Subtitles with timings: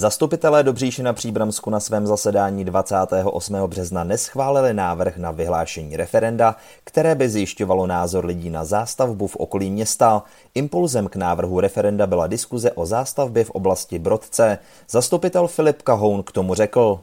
[0.00, 3.56] Zastupitelé Dobříši na Příbramsku na svém zasedání 28.
[3.66, 9.70] března neschválili návrh na vyhlášení referenda, které by zjišťovalo názor lidí na zástavbu v okolí
[9.70, 10.22] města.
[10.54, 14.58] Impulzem k návrhu referenda byla diskuze o zástavbě v oblasti Brodce.
[14.90, 17.00] Zastupitel Filip Kahoun k tomu řekl.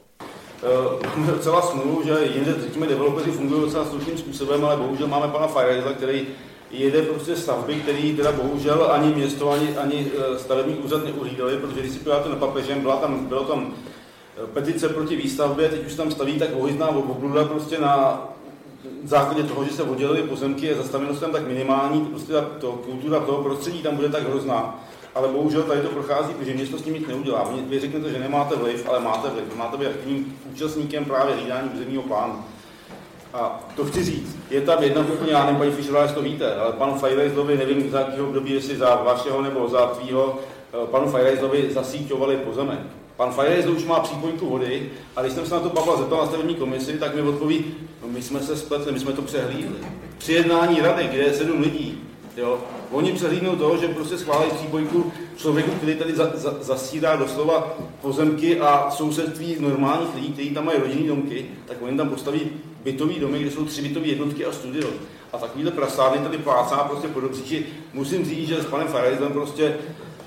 [1.16, 5.48] Máme docela smůlu, že jinde řekněme developeři fungují docela slušným způsobem, ale bohužel máme pana
[5.48, 6.28] Fireza, který
[6.72, 11.80] jede prostě stavby, které teda bohužel ani město, ani, ani e, stavební úřad neuhlídali, protože
[11.80, 13.74] když si podíváte na papežem, byla tam, bylo tam
[14.44, 18.24] e, petice proti výstavbě, teď už tam staví tak ohyzná obluda prostě na
[19.04, 23.20] základě toho, že se oddělily pozemky a zastavenost tam tak minimální, prostě ta to, kultura
[23.20, 24.84] toho prostředí tam bude tak hrozná.
[25.16, 27.52] Ale bohužel tady to prochází, protože město s tím nic neudělá.
[27.70, 29.56] Vy řeknete, že nemáte vliv, ale máte vliv.
[29.56, 32.44] Máte být aktivním účastníkem právě hlídání územního plánu.
[33.34, 36.56] A to chci říct, je tam jedna úplně, já nevím, paní Fischerová, jestli to víte,
[36.56, 40.40] ale panu Fajrejzlovi, nevím za jakého období, jestli za vašeho nebo za tvýho,
[40.74, 42.80] eh, panu Fajrejzlovi zasíťovali pozemek.
[43.18, 46.28] Pan Fajrejzl už má přípojku vody a když jsem se na to Pavla zeptal na
[46.28, 47.66] stavební komisi, tak mi odpoví,
[48.02, 49.78] no my jsme se spletli, my jsme to přehlídli.
[50.18, 52.02] Při jednání rady, kde je sedm lidí,
[52.38, 52.60] jo,
[52.92, 58.60] oni přehlídnou toho, že prostě schválili přípojku člověku, který tady za, za, zasírá doslova pozemky
[58.60, 62.42] a sousedství normálních lidí, kteří tam mají rodinné domky, tak oni tam postaví
[62.88, 64.90] bytový domy, kde jsou tři bytové jednotky a studio.
[65.34, 67.66] A takovýhle prasárny tady plácá prostě po dobříči.
[67.94, 69.78] Musím říct, že s panem Farajzem prostě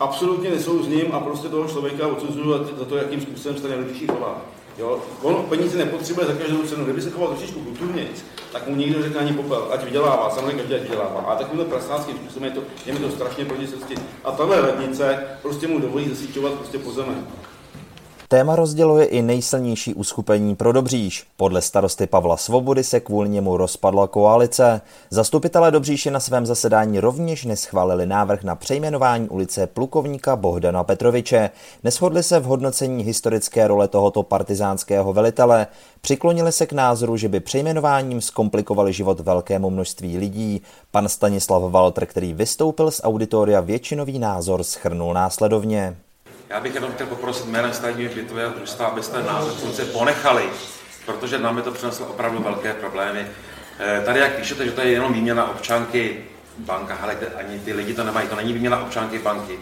[0.01, 4.43] absolutně nesouzním a prostě toho člověka odsuzuju za to, jakým způsobem se ten nejlepší chová.
[4.79, 4.99] Jo?
[5.23, 6.85] On peníze nepotřebuje za každou cenu.
[6.85, 8.07] Kdyby se choval trošičku kulturně,
[8.53, 11.21] tak mu nikdo řekne ani popel, ať vydělává, samozřejmě každý ať vydělává.
[11.21, 13.95] A takovýmhle prasánským způsobem je to, je mi to strašně proti srsti.
[14.25, 17.25] A tahle radnice prostě mu dovolí zasíťovat prostě pozemek.
[18.33, 21.27] Téma rozděluje i nejsilnější uskupení pro Dobříš.
[21.37, 24.81] Podle starosty Pavla Svobody se kvůli němu rozpadla koalice.
[25.11, 31.51] Zastupitelé Dobříši na svém zasedání rovněž neschválili návrh na přejmenování ulice plukovníka Bohdana Petroviče.
[31.85, 35.67] Neshodli se v hodnocení historické role tohoto partizánského velitele.
[36.01, 40.63] Přiklonili se k názoru, že by přejmenováním zkomplikovali život velkému množství lidí.
[40.91, 45.97] Pan Stanislav Walter, který vystoupil z auditoria většinový názor, schrnul následovně.
[46.51, 50.51] Já bych jenom chtěl poprosit jménem státního bytového družstva, abyste název funkce ponechali,
[51.07, 53.27] protože nám je to přineslo opravdu velké problémy.
[53.79, 56.25] Eh, tady, jak píšete, že to je jenom výměna občanky
[56.59, 59.59] banka, ale ani ty lidi to nemají, to není výměna občanky banky.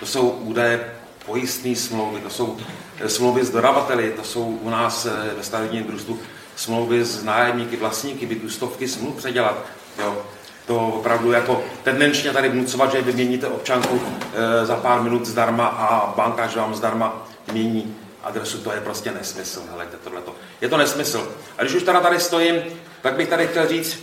[0.00, 0.92] To jsou údaje
[1.26, 2.56] pojistné smlouvy, to jsou
[3.00, 6.18] eh, smlouvy s dodavateli, to jsou u nás eh, ve stavebním družstvu
[6.56, 9.66] smlouvy s nájemníky, vlastníky bytů, stovky smluv předělat.
[9.98, 10.26] Jo
[10.66, 14.02] to opravdu jako tendenčně tady vnucovat, že vyměníte občanku
[14.34, 19.10] e, za pár minut zdarma a banka, že vám zdarma mění adresu, to je prostě
[19.10, 19.62] nesmysl.
[19.70, 20.34] Helejte, tohleto.
[20.60, 21.28] Je to nesmysl.
[21.58, 22.62] A když už teda tady stojím,
[23.02, 24.02] tak bych tady chtěl říct,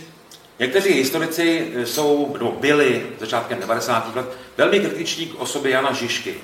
[0.58, 4.16] někteří historici jsou, nebo byli začátkem 90.
[4.16, 4.26] let,
[4.56, 6.34] velmi kritičtí k osobě Jana Žižky.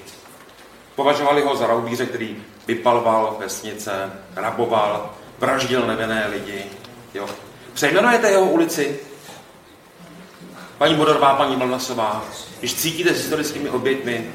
[0.95, 6.65] Považovali ho za raubíře, který vypaloval vesnice, raboval, vraždil nevinné lidi.
[7.15, 7.29] Jo.
[7.75, 9.01] Přejmenujete jeho ulici
[10.79, 12.25] paní Bodorová, paní Mlnasová,
[12.59, 14.27] když cítíte s historickými oběťmi,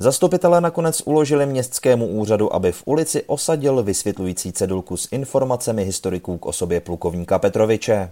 [0.00, 6.46] Zastupitelé nakonec uložili městskému úřadu, aby v ulici osadil vysvětlující cedulku s informacemi historiků k
[6.46, 8.10] osobě plukovníka Petroviče.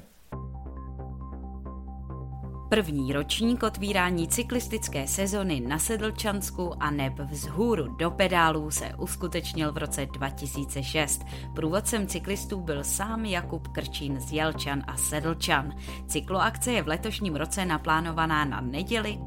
[2.69, 9.77] První ročník otvírání cyklistické sezony na Sedlčansku a neb vzhůru do pedálů se uskutečnil v
[9.77, 11.25] roce 2006.
[11.55, 15.73] Průvodcem cyklistů byl sám Jakub Krčín z Jelčan a Sedlčan.
[16.07, 19.19] Cykloakce je v letošním roce naplánovaná na neděli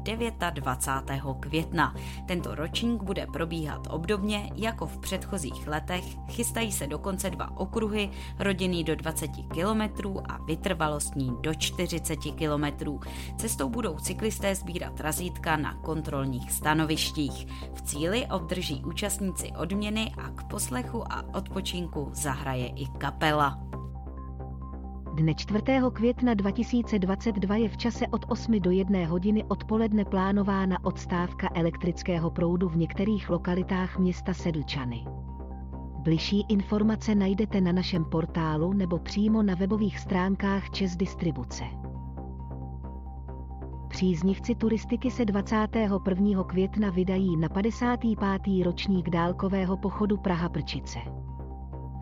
[0.52, 1.22] 29.
[1.40, 1.94] května.
[2.26, 6.04] Tento ročník bude probíhat obdobně jako v předchozích letech.
[6.30, 12.98] Chystají se dokonce dva okruhy, rodinný do 20 km a vytrvalostní do 40 km.
[13.36, 17.46] Cestou budou cyklisté sbírat razítka na kontrolních stanovištích.
[17.74, 23.58] V cíli obdrží účastníci odměny a k poslechu a odpočinku zahraje i kapela.
[25.14, 25.62] Dne 4.
[25.92, 32.68] května 2022 je v čase od 8 do 1 hodiny odpoledne plánována odstávka elektrického proudu
[32.68, 35.04] v některých lokalitách města Sedlčany.
[35.98, 41.64] Bližší informace najdete na našem portálu nebo přímo na webových stránkách Čes Distribuce.
[43.92, 46.44] Příznivci turistiky se 21.
[46.44, 48.64] května vydají na 55.
[48.64, 50.98] ročník dálkového pochodu Praha-Prčice.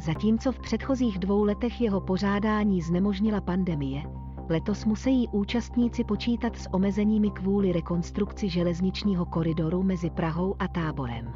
[0.01, 4.03] Zatímco v předchozích dvou letech jeho pořádání znemožnila pandemie,
[4.49, 11.33] letos musí účastníci počítat s omezeními kvůli rekonstrukci železničního koridoru mezi Prahou a Táborem.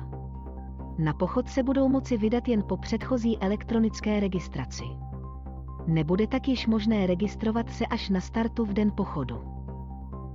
[0.99, 4.85] Na pochod se budou moci vydat jen po předchozí elektronické registraci.
[5.87, 9.54] Nebude tak již možné registrovat se až na startu v den pochodu.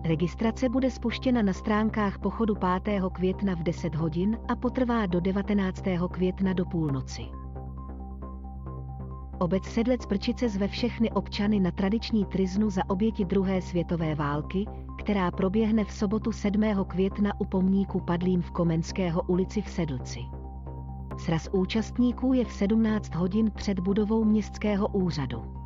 [0.03, 3.03] Registrace bude spuštěna na stránkách pochodu 5.
[3.13, 5.83] května v 10 hodin a potrvá do 19.
[6.11, 7.21] května do půlnoci.
[9.39, 14.65] Obec Sedlec Prčice zve všechny občany na tradiční triznu za oběti druhé světové války,
[14.97, 16.61] která proběhne v sobotu 7.
[16.87, 20.19] května u pomníku padlým v Komenského ulici v Sedlci.
[21.17, 25.58] Sraz účastníků je v 17 hodin před budovou městského úřadu.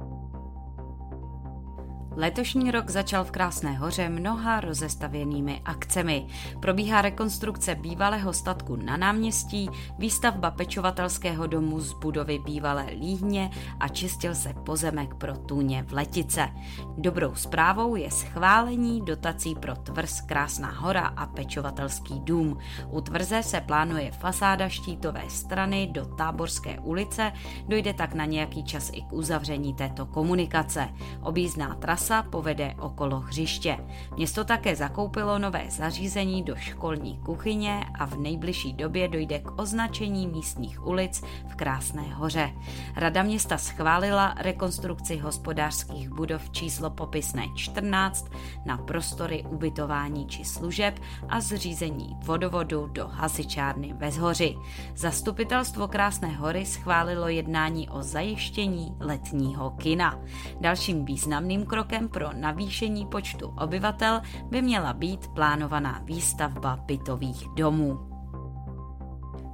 [2.16, 6.28] Letošní rok začal v Krásné hoře mnoha rozestavěnými akcemi.
[6.60, 9.70] Probíhá rekonstrukce bývalého statku na náměstí,
[10.00, 16.50] výstavba pečovatelského domu z budovy bývalé líhně a čistil se pozemek pro tůně v Letice.
[16.98, 22.58] Dobrou zprávou je schválení dotací pro tvrz Krásná hora a pečovatelský dům.
[22.90, 27.32] U tvrze se plánuje fasáda štítové strany do Táborské ulice,
[27.68, 30.90] dojde tak na nějaký čas i k uzavření této komunikace.
[31.22, 33.78] Objízdná trasa trasa povede okolo hřiště.
[34.16, 40.28] Město také zakoupilo nové zařízení do školní kuchyně a v nejbližší době dojde k označení
[40.28, 42.52] místních ulic v Krásné hoře.
[42.96, 48.28] Rada města schválila rekonstrukci hospodářských budov číslo popisné 14
[48.66, 54.56] na prostory ubytování či služeb a zřízení vodovodu do hasičárny ve Zhoři.
[54.96, 60.20] Zastupitelstvo Krásné hory schválilo jednání o zajištění letního kina.
[60.62, 68.13] Dalším významným krokem krokem pro navýšení počtu obyvatel by měla být plánovaná výstavba bytových domů.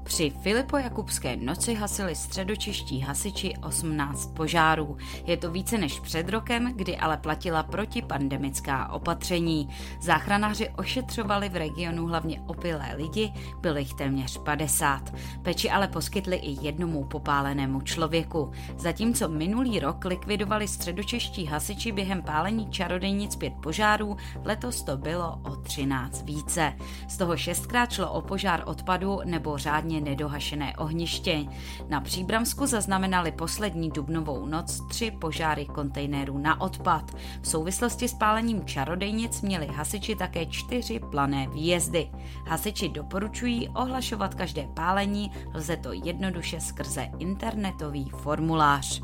[0.09, 4.97] Při Filipo-Jakubské noci hasili středočeští hasiči 18 požárů.
[5.25, 9.69] Je to více než před rokem, kdy ale platila protipandemická opatření.
[10.01, 15.13] Záchranáři ošetřovali v regionu hlavně opilé lidi, bylo jich téměř 50.
[15.41, 18.51] Peči ale poskytli i jednomu popálenému člověku.
[18.77, 25.55] Zatímco minulý rok likvidovali středočeští hasiči během pálení čarodejnic pět požárů, letos to bylo o
[25.55, 26.73] 13 více.
[27.07, 31.45] Z toho šestkrát šlo o požár odpadu nebo řádně nedohašené ohniště.
[31.89, 37.11] Na Příbramsku zaznamenali poslední dubnovou noc tři požáry kontejnerů na odpad.
[37.41, 42.09] V souvislosti s pálením čarodejnic měli hasiči také čtyři plané výjezdy.
[42.47, 49.01] Hasiči doporučují ohlašovat každé pálení, lze to jednoduše skrze internetový formulář.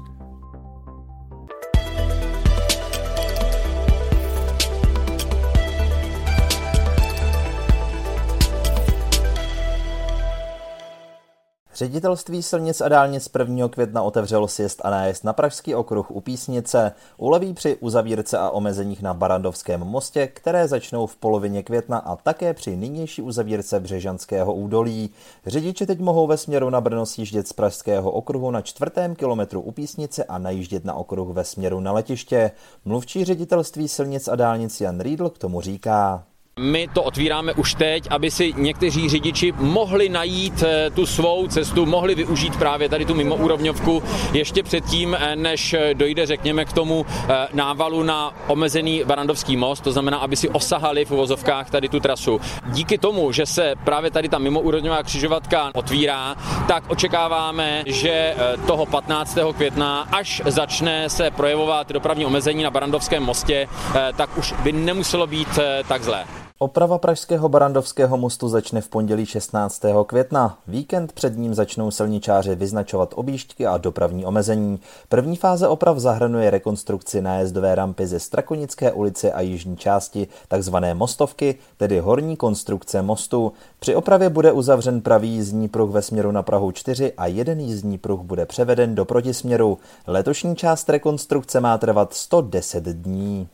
[11.76, 13.68] Ředitelství silnic a dálnic 1.
[13.70, 16.92] května otevřelo sjezd a nájezd na Pražský okruh u Písnice.
[17.18, 22.54] Uleví při uzavírce a omezeních na Barandovském mostě, které začnou v polovině května a také
[22.54, 25.10] při nynější uzavírce Břežanského údolí.
[25.46, 29.72] Řidiči teď mohou ve směru na Brno sjíždět z Pražského okruhu na čtvrtém kilometru u
[29.72, 32.52] Písnice a najíždět na okruh ve směru na letiště.
[32.86, 36.24] Mluvčí ředitelství silnic a dálnic Jan Riedl k tomu říká.
[36.60, 41.86] My to otvíráme už teď, aby si někteří řidiči mohli najít eh, tu svou cestu,
[41.86, 44.04] mohli využít právě tady tu mimoúrovňovku
[44.34, 47.06] ještě předtím, eh, než eh, dojde, řekněme, k tomu
[47.54, 52.42] návalu na omezený Barandovský most, to znamená, aby si osahali v uvozovkách tady tu trasu.
[52.66, 56.36] Díky tomu, že se právě tady ta mimoúrovňová křižovatka otvírá,
[56.68, 58.36] tak očekáváme, že
[58.68, 59.38] toho 15.
[59.56, 63.68] května, až začne se projevovat dopravní omezení na Barandovském mostě,
[64.16, 66.45] tak už by nemuselo být tak zlé.
[66.60, 69.82] Oprava pražského Barandovského mostu začne v pondělí 16.
[70.08, 70.58] května.
[70.68, 74.80] Víkend před ním začnou silničáři vyznačovat objížďky a dopravní omezení.
[75.10, 81.56] První fáze oprav zahrnuje rekonstrukci nájezdové rampy ze Strakonické ulice a jižní části, takzvané mostovky,
[81.78, 83.54] tedy horní konstrukce mostu.
[83.80, 87.98] Při opravě bude uzavřen pravý jízdní pruh ve směru na Prahu 4 a jeden jízdní
[87.98, 89.78] pruh bude převeden do protisměru.
[90.08, 93.48] Letošní část rekonstrukce má trvat 110 dní.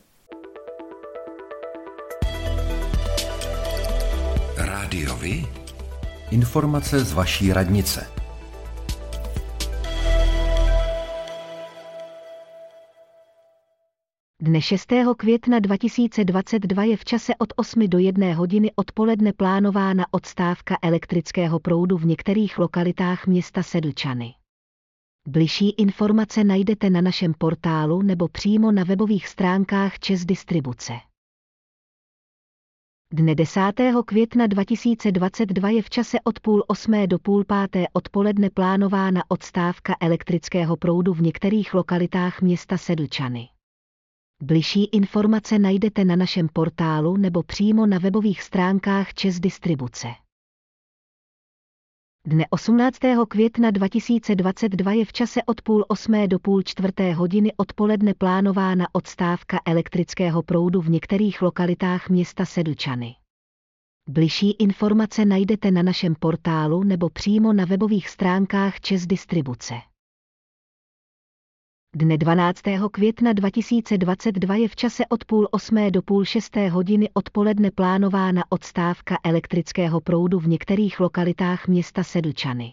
[6.32, 8.06] Informace z vaší radnice.
[14.42, 14.92] Dne 6.
[15.16, 21.98] května 2022 je v čase od 8 do 1 hodiny odpoledne plánována odstávka elektrického proudu
[21.98, 24.34] v některých lokalitách města Sedlčany.
[25.28, 30.92] Bližší informace najdete na našem portálu nebo přímo na webových stránkách Čes Distribuce.
[33.14, 33.60] Dne 10.
[34.06, 40.76] května 2022 je v čase od půl osmé do půl páté odpoledne plánována odstávka elektrického
[40.76, 43.48] proudu v některých lokalitách města Sedlčany.
[44.42, 50.08] Bližší informace najdete na našem portálu nebo přímo na webových stránkách Čes Distribuce.
[52.26, 52.98] Dne 18.
[53.28, 59.60] května 2022 je v čase od půl osmé do půl čtvrté hodiny odpoledne plánována odstávka
[59.66, 63.14] elektrického proudu v některých lokalitách města Sedlčany.
[64.08, 69.74] Bližší informace najdete na našem portálu nebo přímo na webových stránkách Čes Distribuce.
[71.96, 72.60] Dne 12.
[72.92, 79.18] května 2022 je v čase od půl osmé do půl šesté hodiny odpoledne plánována odstávka
[79.24, 82.72] elektrického proudu v některých lokalitách města Sedlčany.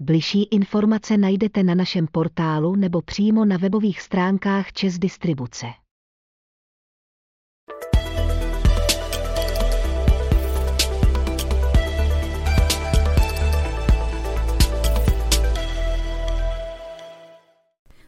[0.00, 5.66] Bližší informace najdete na našem portálu nebo přímo na webových stránkách Čes Distribuce.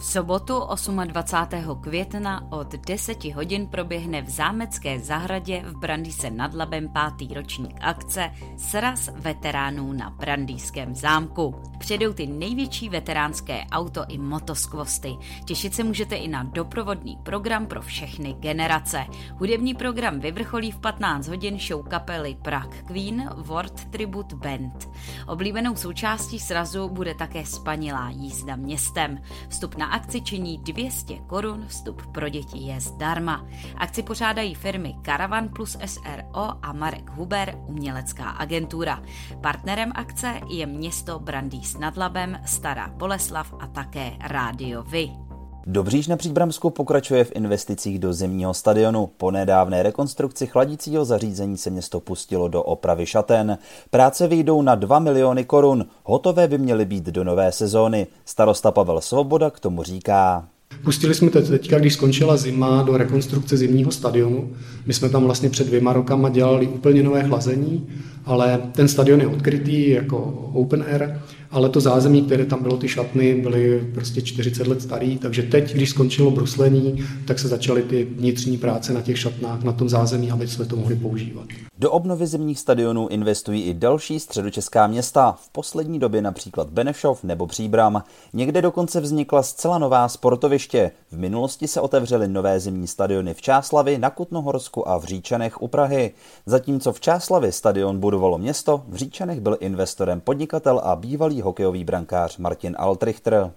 [0.00, 0.62] V sobotu
[1.04, 1.80] 28.
[1.80, 8.30] května od 10 hodin proběhne v Zámecké zahradě v Brandýse nad Labem pátý ročník akce
[8.56, 11.54] Sraz veteránů na Brandýském zámku.
[11.78, 15.16] Přijdou ty největší veteránské auto i motoskvosty.
[15.44, 19.04] Těšit se můžete i na doprovodný program pro všechny generace.
[19.38, 24.88] Hudební program vyvrcholí v 15 hodin show kapely Prague Queen World Tribute Band.
[25.26, 29.18] Oblíbenou součástí srazu bude také spanilá jízda městem.
[29.48, 33.46] Vstup na akci činí 200 korun, vstup pro děti je zdarma.
[33.76, 39.02] Akci pořádají firmy Caravan plus SRO a Marek Huber, umělecká agentura.
[39.40, 45.29] Partnerem akce je město Brandýs nad Labem, Stará Boleslav a také Rádio Vy.
[45.66, 49.10] Dobříž na Příbramsku pokračuje v investicích do zimního stadionu.
[49.16, 53.58] Po nedávné rekonstrukci chladícího zařízení se město pustilo do opravy šaten.
[53.90, 55.86] Práce vyjdou na 2 miliony korun.
[56.04, 58.06] Hotové by měly být do nové sezóny.
[58.24, 60.48] Starosta Pavel Svoboda k tomu říká.
[60.84, 64.50] Pustili jsme teď, teďka, když skončila zima, do rekonstrukce zimního stadionu.
[64.86, 67.88] My jsme tam vlastně před dvěma rokama dělali úplně nové chlazení,
[68.24, 72.88] ale ten stadion je odkrytý jako open air ale to zázemí, které tam bylo, ty
[72.88, 78.04] šatny, byly prostě 40 let starý, takže teď, když skončilo bruslení, tak se začaly ty
[78.04, 81.46] vnitřní práce na těch šatnách, na tom zázemí, aby jsme to mohli používat.
[81.78, 87.46] Do obnovy zimních stadionů investují i další středočeská města, v poslední době například Benešov nebo
[87.46, 88.02] Příbram.
[88.32, 90.90] Někde dokonce vznikla zcela nová sportoviště.
[91.10, 95.68] V minulosti se otevřely nové zimní stadiony v Čáslavi, na Kutnohorsku a v Říčanech u
[95.68, 96.12] Prahy.
[96.46, 102.38] Zatímco v Čáslavi stadion budovalo město, v Říčanech byl investorem podnikatel a bývalý hokejový brankář
[102.38, 103.52] Martin Altrichter.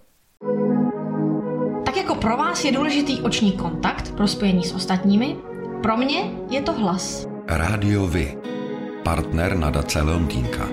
[1.84, 5.36] Tak jako pro vás je důležitý oční kontakt pro spojení s ostatními,
[5.82, 7.26] pro mě je to hlas.
[7.48, 8.38] Rádio Vy,
[9.04, 10.68] partner nadace Leontýnka.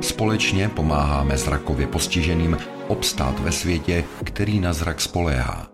[0.00, 2.56] Společně pomáháme zrakově postiženým
[2.88, 5.66] obstát ve světě, který na zrak spoléhá.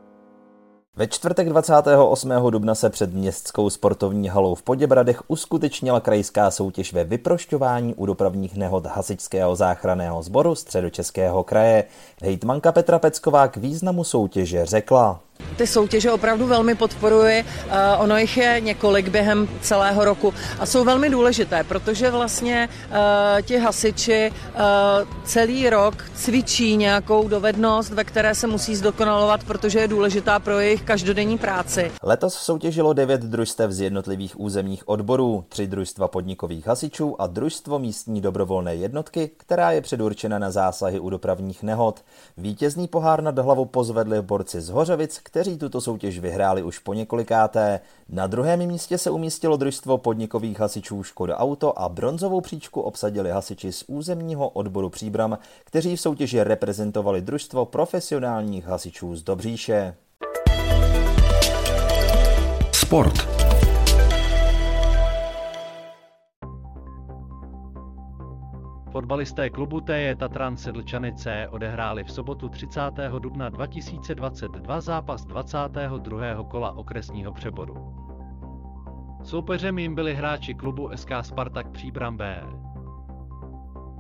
[0.99, 2.31] Ve čtvrtek 28.
[2.51, 8.57] dubna se před městskou sportovní halou v Poděbradech uskutečnila krajská soutěž ve vyprošťování u dopravních
[8.57, 11.85] nehod Hasičského záchranného sboru středočeského kraje.
[12.23, 15.21] Hejtmanka Petra Pecková k významu soutěže řekla.
[15.57, 20.85] Ty soutěže opravdu velmi podporuji, eh, ono jich je několik během celého roku a jsou
[20.85, 22.97] velmi důležité, protože vlastně uh,
[23.43, 29.89] ti hasiči uh, celý rok cvičí nějakou dovednost, ve které se musí zdokonalovat, protože je
[29.89, 31.93] důležitá pro jejich každodenní práci.
[32.03, 38.21] Letos soutěžilo devět družstev z jednotlivých územních odborů, tři družstva podnikových hasičů a družstvo místní
[38.21, 42.05] dobrovolné jednotky, která je předurčena na zásahy u dopravních nehod.
[42.37, 47.81] Vítězný pohár nad hlavu pozvedli borci z Hořovic, kteří tuto soutěž vyhráli už po několikáté.
[48.09, 53.73] Na druhém místě se umístilo družstvo podnikových hasičů Škoda Auto a bronzovou příčku obsadili hasiči
[53.73, 59.95] z územního odboru Příbram, kteří v soutěži reprezentovali družstvo profesionálních hasičů z Dobříše.
[62.73, 63.38] Sport.
[68.99, 72.81] Fotbalisté klubu TJ Tatran Sedlčanice odehráli v sobotu 30.
[73.19, 76.45] dubna 2022 zápas 22.
[76.49, 77.95] kola okresního přeboru.
[79.23, 82.43] Soupeřem jim byli hráči klubu SK Spartak Příbram B.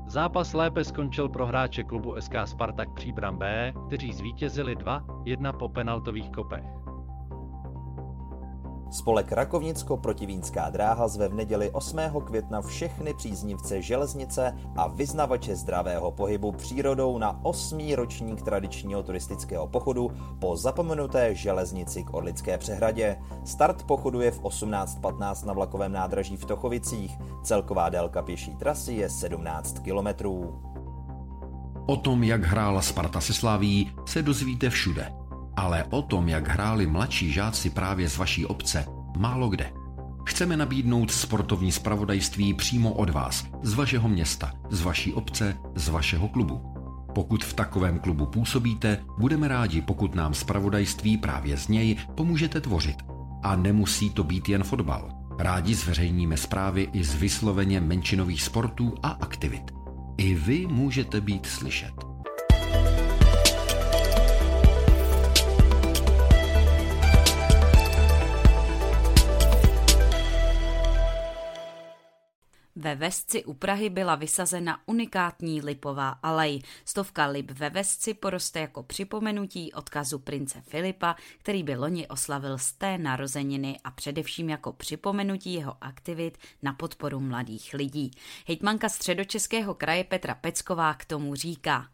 [0.06, 6.30] Zápas lépe skončil pro hráče klubu SK Spartak Příbram B, kteří zvítězili 2-1 po penaltových
[6.30, 6.77] kopech.
[8.90, 11.98] Spolek Rakovnicko-Protivínská dráha zve v neděli 8.
[12.24, 17.94] května všechny příznivce železnice a vyznavače zdravého pohybu přírodou na 8.
[17.94, 23.18] ročník tradičního turistického pochodu po zapomenuté železnici k Orlické přehradě.
[23.44, 27.18] Start pochodu je v 18.15 na vlakovém nádraží v Tochovicích.
[27.42, 30.62] Celková délka pěší trasy je 17 kilometrů.
[31.86, 35.27] O tom, jak hrála Sparta se Slaví, se dozvíte všude
[35.58, 38.86] ale o tom, jak hráli mladší žáci právě z vaší obce,
[39.16, 39.72] málo kde.
[40.26, 46.28] Chceme nabídnout sportovní spravodajství přímo od vás, z vašeho města, z vaší obce, z vašeho
[46.28, 46.60] klubu.
[47.14, 52.96] Pokud v takovém klubu působíte, budeme rádi, pokud nám spravodajství právě z něj pomůžete tvořit.
[53.42, 55.10] A nemusí to být jen fotbal.
[55.38, 59.70] Rádi zveřejníme zprávy i z vysloveně menšinových sportů a aktivit.
[60.16, 62.07] I vy můžete být slyšet.
[72.80, 76.62] Ve Vesci u Prahy byla vysazena unikátní lipová alej.
[76.84, 82.72] Stovka lip ve Vesci poroste jako připomenutí odkazu prince Filipa, který by loni oslavil z
[82.72, 88.10] té narozeniny a především jako připomenutí jeho aktivit na podporu mladých lidí.
[88.46, 91.86] Hejtmanka středočeského kraje Petra Pecková k tomu říká.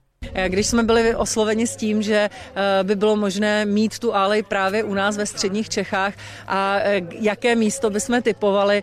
[0.48, 4.84] Když jsme byli osloveni s tím, že eh, by bylo možné mít tu alej právě
[4.84, 6.14] u nás ve středních Čechách
[6.46, 8.82] a eh, jaké místo bychom typovali,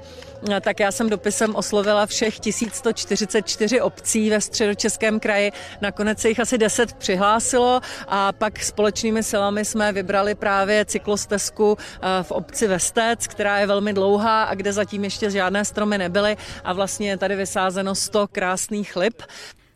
[0.52, 5.52] eh, tak já jsem dopisem oslovila všech 1144 obcí ve středočeském kraji.
[5.82, 11.78] Nakonec se jich asi 10 přihlásilo a pak společnými silami jsme vybrali právě cyklostezku
[12.22, 16.74] v obci Vestec, která je velmi dlouhá a kde zatím ještě žádné stromy nebyly a
[16.74, 19.22] vlastně je tady vysázeno 100 krásných lip.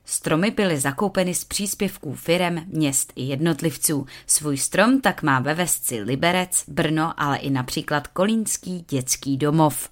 [0.06, 4.06] Stromy byly zakoupeny z příspěvků firem, měst i jednotlivců.
[4.28, 9.90] Svůj strom tak má ve Vesci Liberec, Brno, ale i například Kolínský dětský domov.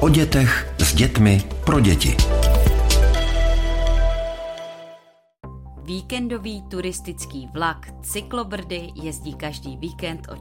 [0.00, 2.16] O dětech s dětmi pro děti.
[5.84, 10.38] Víkendový turistický vlak Cyklobrdy jezdí každý víkend od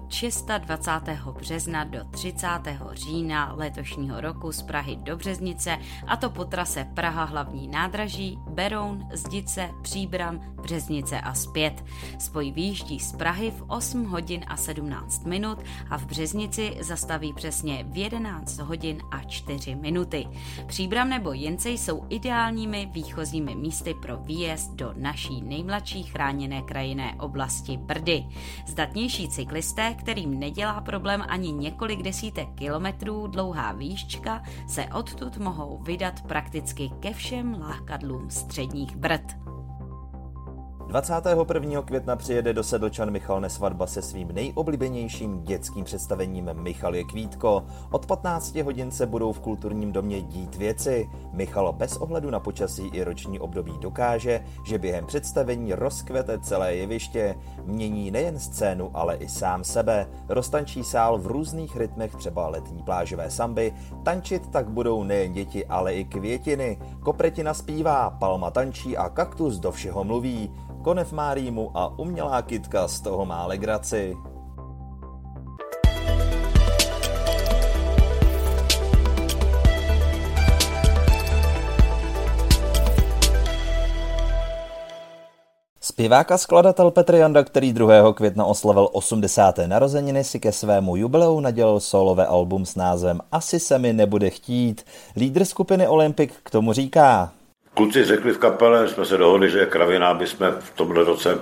[0.57, 1.31] 26.
[1.39, 2.47] března do 30.
[2.93, 5.77] října letošního roku z Prahy do Březnice
[6.07, 11.83] a to po trase Praha hlavní nádraží, Beroun, Zdice, Příbram, Březnice a zpět.
[12.19, 17.83] Spoj výjíždí z Prahy v 8 hodin a 17 minut a v Březnici zastaví přesně
[17.83, 20.27] v 11 hodin a 4 minuty.
[20.65, 27.77] Příbram nebo Jence jsou ideálními výchozími místy pro výjezd do naší nejmladší chráněné krajinné oblasti
[27.77, 28.25] Brdy.
[28.67, 36.21] Zdatnější cyklisté, kterým nedělá problém ani několik desítek kilometrů dlouhá výščka, se odtud mohou vydat
[36.21, 39.50] prakticky ke všem lákadlům středních Brd.
[40.91, 41.81] 21.
[41.81, 47.63] května přijede do Sedlčan Michal Nesvadba se svým nejoblíbenějším dětským představením Michal je Kvítko.
[47.91, 51.09] Od 15 hodin se budou v kulturním domě dít věci.
[51.33, 57.35] Michal bez ohledu na počasí i roční období dokáže, že během představení rozkvete celé jeviště.
[57.63, 60.07] Mění nejen scénu, ale i sám sebe.
[60.29, 63.73] Roztančí sál v různých rytmech, třeba letní plážové samby.
[64.03, 66.79] Tančit tak budou nejen děti, ale i květiny.
[66.99, 70.51] Kopretina zpívá, palma tančí a kaktus do všeho mluví
[70.81, 74.15] konev má rýmu a umělá kytka z toho má legraci.
[85.83, 88.13] Zpěvák a skladatel Petr Janda, který 2.
[88.13, 89.59] května oslavil 80.
[89.65, 94.85] narozeniny, si ke svému jubileu nadělil solové album s názvem Asi se mi nebude chtít.
[95.15, 97.31] Lídr skupiny Olympic k tomu říká.
[97.73, 101.39] Kluci řekli v kapele, jsme se dohodli, že kravina, aby jsme v tomhle roce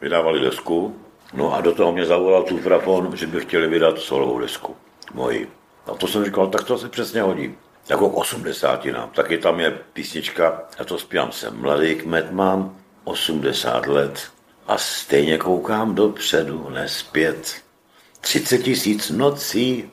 [0.00, 0.96] vydávali desku.
[1.34, 4.76] No a do toho mě zavolal Tufrafon, že by chtěli vydat solovou desku.
[5.14, 5.50] Moji.
[5.86, 7.54] A to jsem říkal, tak to se přesně hodí.
[7.88, 9.10] Jako k 80 nám.
[9.10, 14.30] Taky tam je písnička, já to zpívám, jsem mladý kmet, mám 80 let.
[14.66, 17.62] a stejně koukám dopředu, nespět.
[18.20, 19.90] 30 tisíc nocí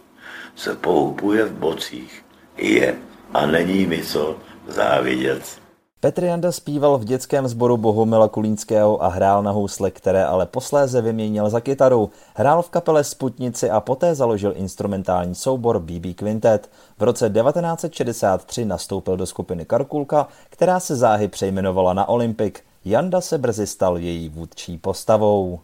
[0.56, 2.26] se pohupuje v bocích.
[2.58, 2.96] Je
[3.34, 5.63] a není mi co závidět.
[6.04, 11.02] Petr Janda zpíval v dětském sboru Bohumila Kulínského a hrál na housle, které ale posléze
[11.02, 12.12] vyměnil za kytaru.
[12.36, 16.70] Hrál v kapele Sputnici a poté založil instrumentální soubor BB Quintet.
[17.00, 22.56] V roce 1963 nastoupil do skupiny Karkulka, která se záhy přejmenovala na Olympic.
[22.86, 25.60] Janda se brzy stal její vůdčí postavou.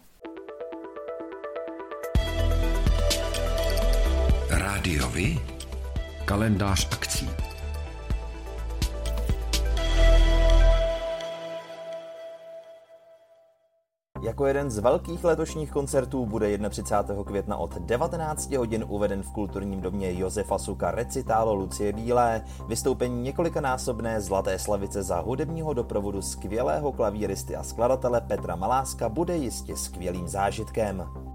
[4.50, 5.38] Rádiovi?
[6.24, 7.49] Kalendář akcí.
[14.22, 17.24] Jako jeden z velkých letošních koncertů bude 31.
[17.24, 24.20] května od 19 hodin uveden v kulturním domě Josefa Suka recitálo Lucie Bílé, vystoupení několikanásobné
[24.20, 31.29] Zlaté slavice za hudebního doprovodu skvělého klavíristy a skladatele Petra Maláska bude jistě skvělým zážitkem.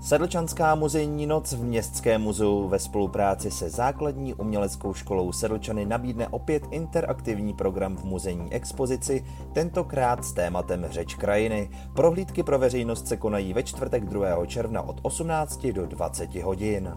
[0.00, 6.62] Sedlčanská muzejní noc v Městském muzeu ve spolupráci se základní uměleckou školou Sedlčany nabídne opět
[6.70, 11.70] interaktivní program v muzejní expozici, tentokrát s tématem Řeč krajiny.
[11.94, 14.46] Prohlídky pro veřejnost se konají ve čtvrtek 2.
[14.46, 16.92] června od 18 do 20 hodin.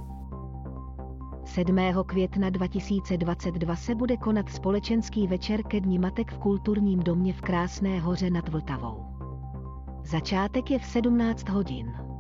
[1.46, 1.78] 7.
[2.06, 8.00] května 2022 se bude konat společenský večer ke dní matek v kulturním domě v Krásné
[8.00, 9.06] hoře nad Vltavou.
[10.04, 12.11] Začátek je v 17 hodin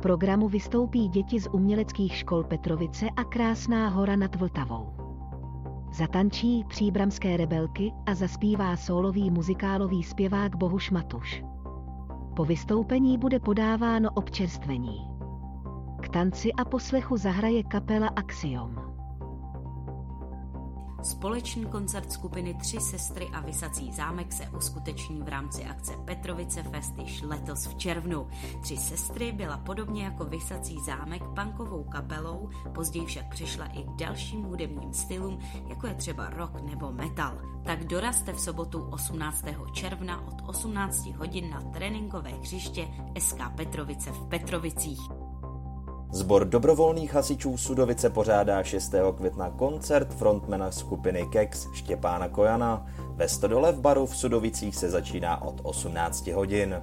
[0.00, 4.92] programu vystoupí děti z uměleckých škol Petrovice a Krásná hora nad Vltavou.
[5.92, 11.44] Zatančí příbramské rebelky a zaspívá solový muzikálový zpěvák Bohuš Matuš.
[12.36, 15.08] Po vystoupení bude podáváno občerstvení.
[16.02, 18.89] K tanci a poslechu zahraje kapela Axiom.
[21.02, 26.94] Společný koncert skupiny Tři sestry a Vysací zámek se uskuteční v rámci akce Petrovice Fest
[26.98, 28.28] již letos v červnu.
[28.62, 34.42] Tři sestry byla podobně jako Vysací zámek punkovou kapelou, později však přišla i k dalším
[34.42, 37.38] hudebním stylům, jako je třeba rock nebo metal.
[37.64, 39.44] Tak dorazte v sobotu 18.
[39.72, 45.19] června od 18 hodin na tréninkové hřiště SK Petrovice v Petrovicích.
[46.12, 48.94] Zbor dobrovolných hasičů Sudovice pořádá 6.
[49.16, 52.86] května koncert frontmana skupiny Kex Štěpána Kojana.
[53.14, 56.82] Ve Stodole v baru v Sudovicích se začíná od 18 hodin.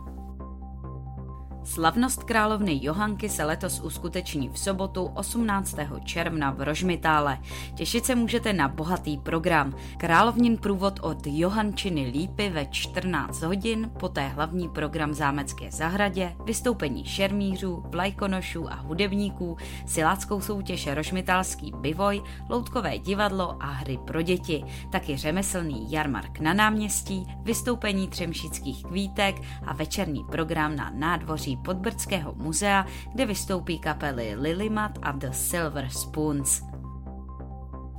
[1.63, 5.75] Slavnost královny Johanky se letos uskuteční v sobotu 18.
[6.03, 7.37] června v Rožmitále.
[7.75, 9.75] Těšit se můžete na bohatý program.
[9.97, 17.83] Královnin průvod od Johančiny Lípy ve 14 hodin, poté hlavní program Zámecké zahradě, vystoupení šermířů,
[17.85, 25.91] vlajkonošů a hudebníků, siláckou soutěž Rožmitálský bivoj, loutkové divadlo a hry pro děti, taky řemeslný
[25.91, 33.25] jarmark na náměstí, vystoupení třemšických kvítek a večerní program na nádvoří září Podbrdského muzea, kde
[33.25, 36.61] vystoupí kapely Lilimat a The Silver Spoons.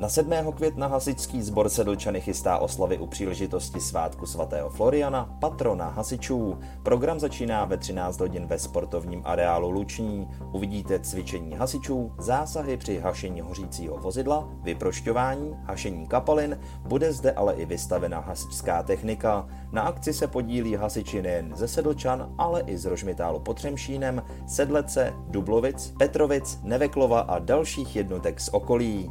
[0.03, 0.53] Na 7.
[0.53, 6.59] května hasičský sbor Sedlčany chystá oslavy u příležitosti svátku svatého Floriana, patrona hasičů.
[6.83, 10.29] Program začíná ve 13 hodin ve sportovním areálu Luční.
[10.53, 17.67] Uvidíte cvičení hasičů, zásahy při hašení hořícího vozidla, vyprošťování, hašení kapalin, bude zde ale i
[17.67, 19.47] vystavena hasičská technika.
[19.73, 25.13] Na akci se podílí hasiči nejen ze Sedlčan, ale i z Rožmitálu pod Třemšínem, Sedlece,
[25.29, 29.11] Dublovic, Petrovic, Neveklova a dalších jednotek z okolí.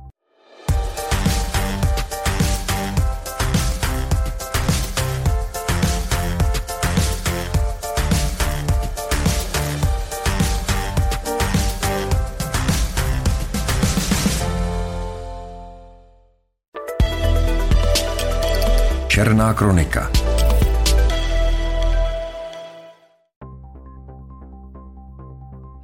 [19.21, 20.09] Černá kronika.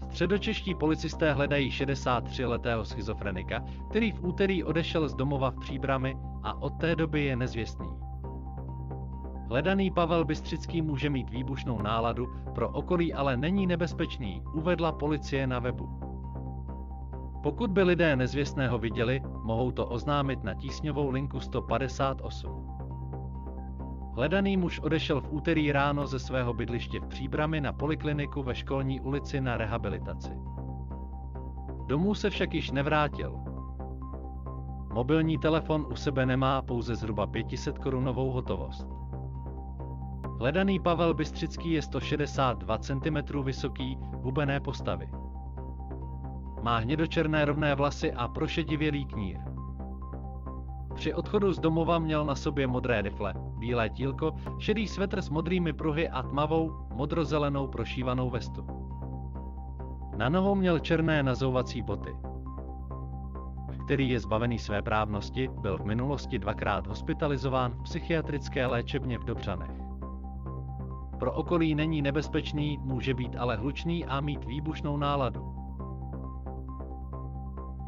[0.10, 6.70] Středočeští policisté hledají 63-letého schizofrenika, který v úterý odešel z domova v Příbrami a od
[6.70, 7.88] té doby je nezvěstný.
[9.50, 15.60] Hledaný Pavel Bystřický může mít výbušnou náladu, pro okolí ale není nebezpečný, uvedla policie na
[15.60, 15.90] webu.
[17.44, 22.77] Pokud by lidé nezvěstného viděli, mohou to oznámit na tísňovou linku 158.
[24.18, 29.02] Hledaný muž odešel v úterý ráno ze svého bydliště v Příbrami na polikliniku ve školní
[29.02, 30.32] ulici na rehabilitaci.
[31.86, 33.40] Domů se však již nevrátil.
[34.94, 38.88] Mobilní telefon u sebe nemá pouze zhruba 500 korunovou hotovost.
[40.40, 45.10] Hledaný Pavel Bystřický je 162 cm vysoký, hubené postavy.
[46.62, 49.57] Má hnědočerné rovné vlasy a prošedivělý knír.
[50.98, 55.74] Při odchodu z domova měl na sobě modré rifle, bílé tílko, šedý svetr s modrými
[55.74, 58.68] pruhy a tmavou, modrozelenou prošívanou vestu.
[60.18, 62.16] Na nohou měl černé nazouvací boty.
[63.86, 69.72] Který je zbavený své právnosti, byl v minulosti dvakrát hospitalizován v psychiatrické léčebně v Dobřanech.
[71.20, 75.57] Pro okolí není nebezpečný, může být ale hlučný a mít výbušnou náladu.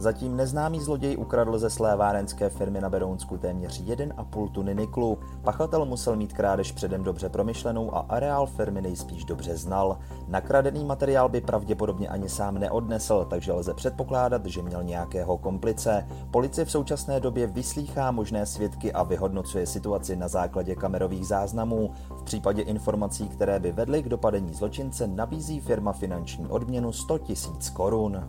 [0.00, 5.18] Zatím neznámý zloděj ukradl ze své várenské firmy na Berounsku téměř 1,5 tuny niklu.
[5.42, 9.98] Pachatel musel mít krádež předem dobře promyšlenou a areál firmy nejspíš dobře znal.
[10.28, 16.06] Nakradený materiál by pravděpodobně ani sám neodnesl, takže lze předpokládat, že měl nějakého komplice.
[16.30, 21.90] Policie v současné době vyslýchá možné svědky a vyhodnocuje situaci na základě kamerových záznamů.
[22.10, 27.26] V případě informací, které by vedly k dopadení zločince, nabízí firma finanční odměnu 100 000
[27.72, 28.28] korun.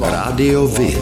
[0.00, 0.98] Rádio Vy.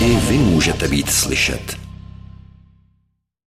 [0.00, 1.81] I vy můžete být slyšet.